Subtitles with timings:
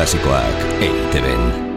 [0.00, 1.69] klasikoak eiteben.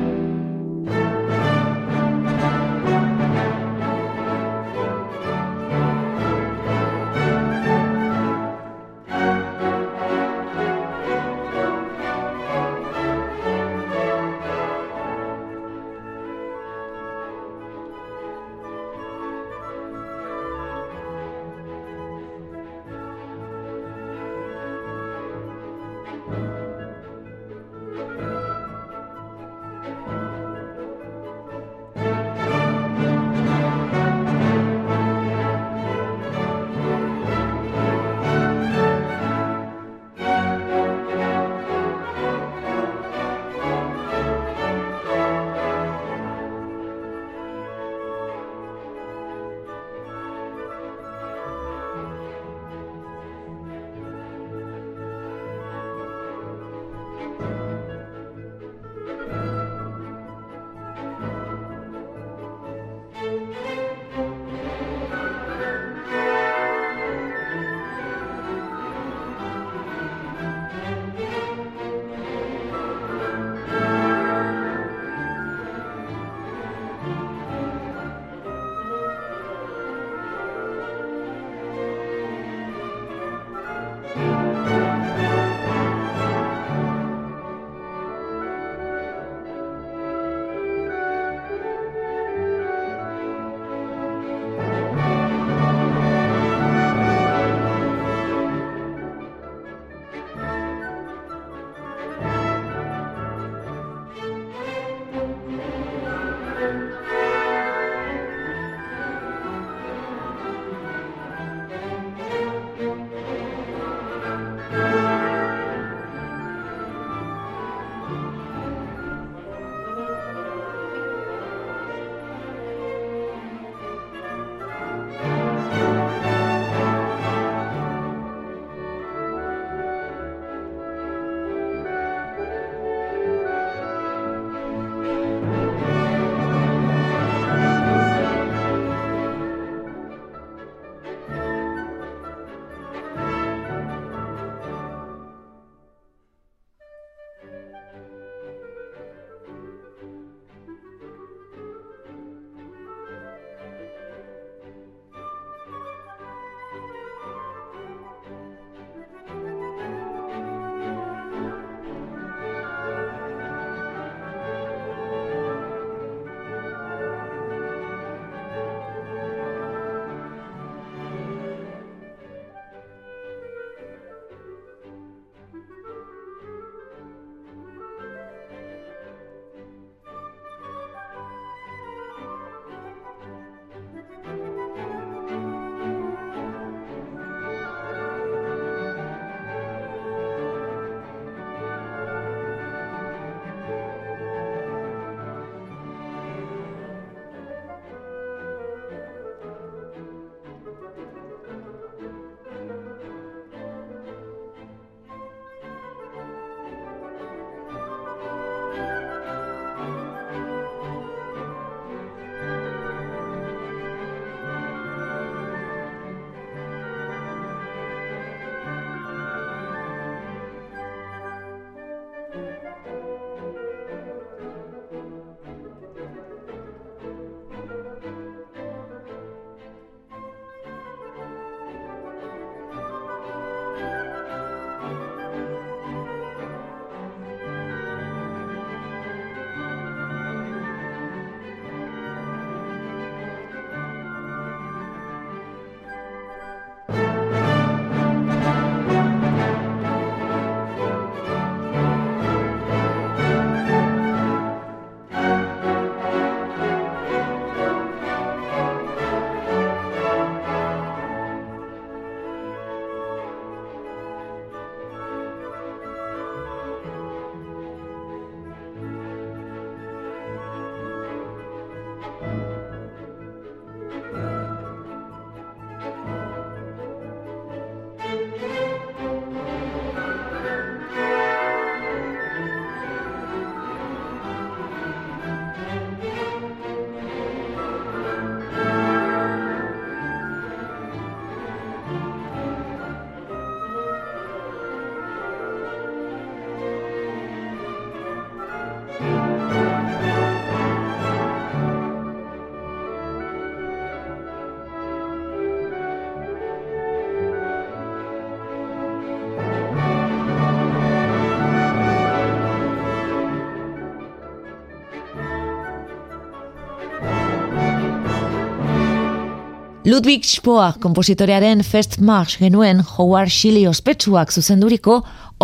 [319.93, 324.95] Ludwig Spoa kompositorearen Fest March genuen Howard Shilly ospetsuak zuzenduriko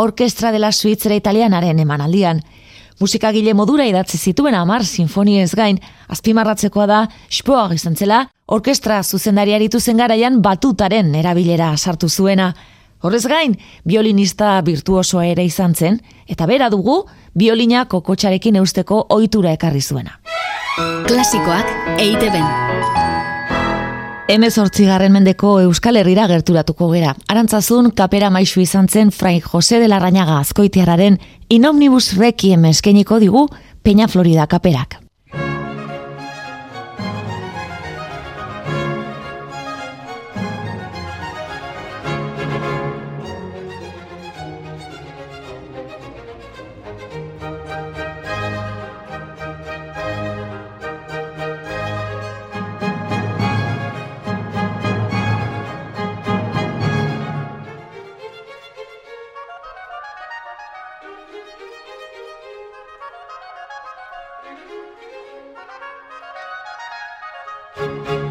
[0.01, 2.39] Orkestra dela Suitzera Italianaren emanaldian.
[2.99, 5.77] Musikagile modura idatzi zituen amar sinfoniez gain,
[6.09, 12.49] azpimarratzekoa da Spoa gizantzela, orkestra zuzendariaritu zen garaian batutaren erabilera sartu zuena.
[13.05, 13.53] Horrez gain,
[13.85, 17.03] biolinista virtuosoa ere izan zen, eta bera dugu,
[17.37, 20.17] biolina kokotxarekin eusteko ohitura ekarri zuena.
[21.05, 22.33] Klasikoak eite
[24.85, 27.15] garren mendeko Euskal Herrira gerturatuko gera.
[27.27, 33.47] Arantzazun, kapera maisu izan zen Fray Jose de la Rañaga azkoitiararen inomnibus rekiem eskeniko digu
[33.81, 35.08] Peña Florida kaperak.
[64.49, 64.69] Thank
[68.09, 68.28] you.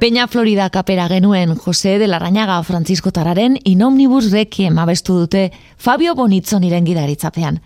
[0.00, 6.64] Peña Florida kapera genuen Jose de Larrañaga Francisco Tararen inomnibus rekiem abestu dute Fabio Bonitzon
[6.64, 7.58] iren gidaritzapean.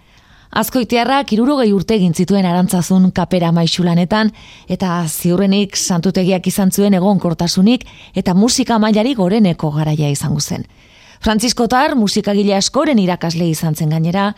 [0.51, 4.33] Azkoitearra kirurogei urte egin zituen arantzazun kapera maixulanetan
[4.67, 7.87] eta ziurrenik santutegiak izan zuen egon kortasunik
[8.19, 10.67] eta musika mailari goreneko garaia izango zen.
[11.21, 14.33] Francisco Tar musikagile askoren irakasle izan zen gainera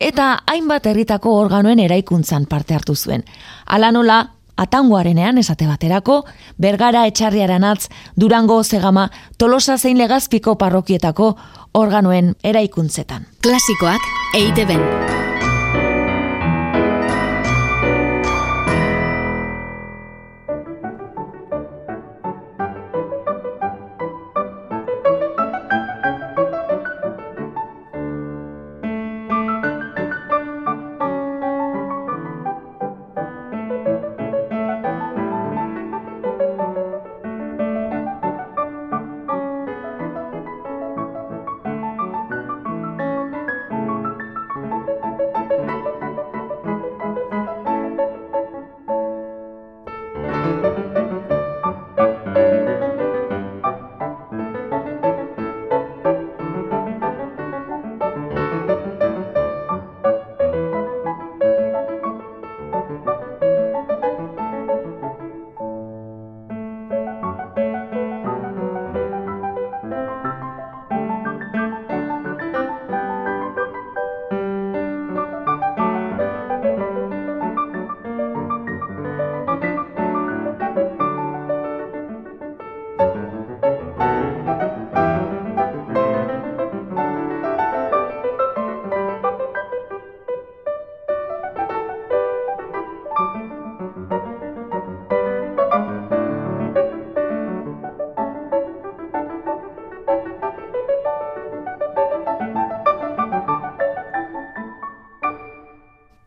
[0.00, 3.28] eta hainbat herritako organoen eraikuntzan parte hartu zuen.
[3.66, 6.22] Ala nola, atangoarenean esate baterako,
[6.58, 11.34] bergara etxarriaran atz, durango zegama, tolosa zein legazpiko parrokietako
[11.74, 13.26] organoen eraikuntzetan.
[13.42, 14.66] Klasikoak eite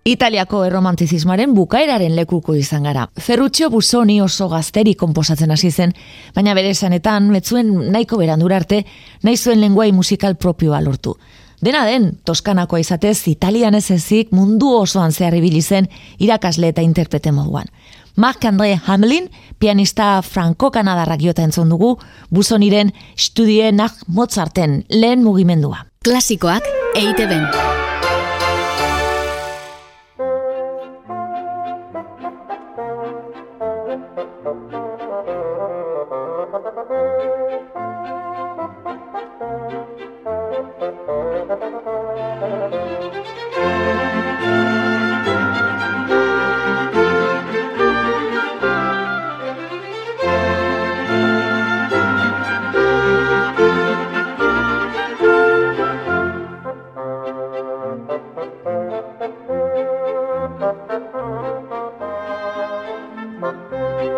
[0.08, 3.10] Italiako erromantizismaren bukaeraren lekuko izan gara.
[3.20, 5.92] Ferruccio Busoni oso gazteri konposatzen hasi zen,
[6.36, 8.86] baina bere esanetan, metzuen nahiko berandura arte,
[9.24, 11.18] nahi zuen lenguai musikal propioa lortu.
[11.60, 17.34] Dena den, Toskanakoa izatez, italian ez ezik mundu osoan zehar ibili zen irakasle eta interprete
[17.36, 17.68] moduan.
[18.16, 19.28] Marc-André Hamelin,
[19.60, 21.98] pianista franco-kanadarrak jota entzun dugu,
[22.32, 25.84] buzoniren studienak Mozarten lehen mugimendua.
[26.06, 26.64] Klasikoak
[63.40, 64.17] Música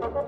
[0.00, 0.22] eite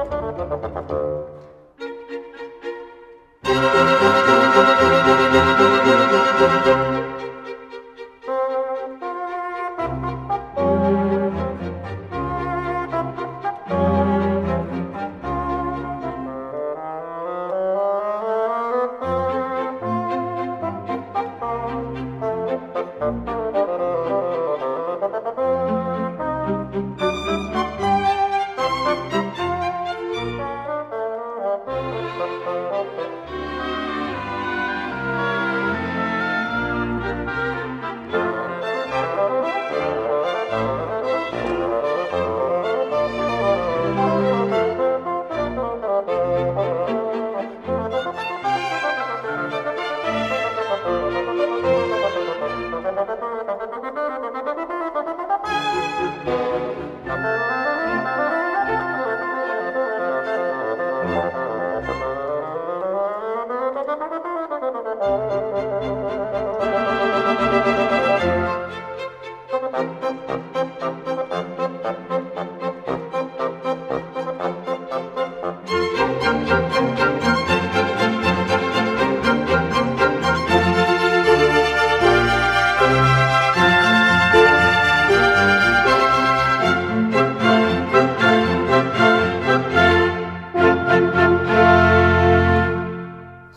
[0.00, 0.13] ben.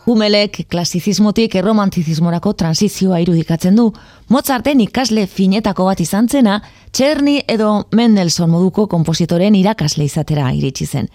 [0.08, 3.90] Humelek klasizismotik erromantizismorako transizioa irudikatzen du.
[4.32, 6.54] Mozarten ikasle finetako bat izan zena,
[6.96, 11.10] Txerni edo Mendelssohn moduko kompositoren irakasle izatera iritsi zen.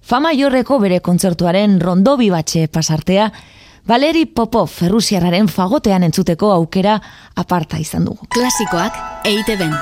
[0.00, 3.28] Fama jorreko bere kontzertuaren rondobi batxe pasartea,
[3.88, 6.96] Valeri Popov Ferrusiararen fagotean entzuteko aukera
[7.36, 8.32] aparta izan dugu.
[8.32, 9.76] Klasikoak eite ben.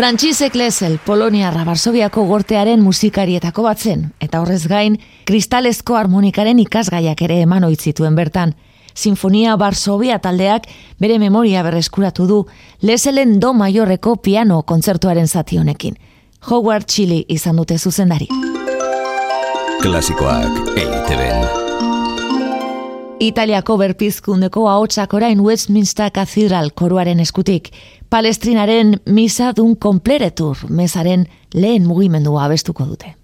[0.00, 4.96] Frantzisek Lesel, Poloniarra Barsobiako gortearen musikarietako batzen, eta horrez gain,
[5.28, 8.54] kristalezko harmonikaren ikasgaiak ere eman oitzituen bertan.
[8.96, 10.70] Sinfonia Barsobia taldeak
[11.04, 12.40] bere memoria berreskuratu du
[12.80, 16.00] Leselen do maiorreko piano kontzertuaren zati honekin.
[16.48, 18.32] Howard Chili izan dute zuzendari.
[19.84, 21.68] Klasikoak eiteben.
[23.20, 27.68] Italiako berpizkundeko ahotsak orain Westminster Cathedral koruaren eskutik.
[28.08, 33.19] Palestrinaren misa dun kompleretur mesaren lehen mugimendua abestuko dute.